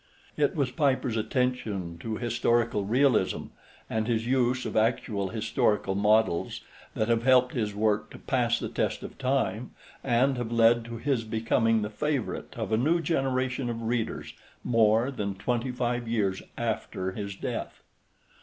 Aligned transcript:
It 0.35 0.55
was 0.55 0.71
Piper's 0.71 1.15
attention 1.15 1.99
to 1.99 2.17
historical 2.17 2.83
realism 2.85 3.49
and 3.87 4.07
his 4.07 4.25
use 4.25 4.65
of 4.65 4.75
actual 4.75 5.27
historical 5.29 5.93
models 5.93 6.61
that 6.95 7.07
have 7.07 7.21
helped 7.23 7.53
his 7.53 7.75
work 7.75 8.09
to 8.09 8.17
pass 8.17 8.57
the 8.57 8.67
test 8.67 9.03
of 9.03 9.19
time 9.19 9.75
and 10.03 10.37
have 10.37 10.51
led 10.51 10.85
to 10.85 10.97
his 10.97 11.23
becoming 11.23 11.83
the 11.83 11.91
favorite 11.91 12.55
of 12.57 12.71
a 12.71 12.77
new 12.77 12.99
generation 12.99 13.69
of 13.69 13.83
readers 13.83 14.33
more 14.63 15.11
than 15.11 15.35
twenty 15.35 15.69
five 15.69 16.07
years 16.07 16.41
after 16.57 17.11
his 17.11 17.35
death. 17.35 17.83